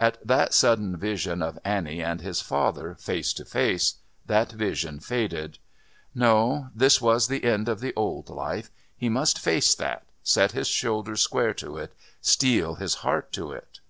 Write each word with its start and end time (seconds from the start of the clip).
At 0.00 0.26
that 0.26 0.54
sudden 0.54 0.96
vision 0.96 1.42
of 1.42 1.58
Annie 1.62 2.02
and 2.02 2.22
his 2.22 2.40
father 2.40 2.94
face 2.94 3.34
to 3.34 3.44
face, 3.44 3.96
that 4.24 4.50
vision 4.50 5.00
faded; 5.00 5.58
no, 6.14 6.70
this 6.74 6.98
was 7.02 7.28
the 7.28 7.44
end 7.44 7.68
of 7.68 7.80
the 7.80 7.92
old 7.94 8.30
life. 8.30 8.70
He 8.96 9.10
must 9.10 9.38
face 9.38 9.74
that, 9.74 10.06
set 10.22 10.52
his 10.52 10.68
shoulders 10.68 11.20
square 11.20 11.52
to 11.52 11.76
it, 11.76 11.92
steel 12.22 12.76
his 12.76 12.94
heart 13.04 13.32
to 13.32 13.52
it.... 13.52 13.80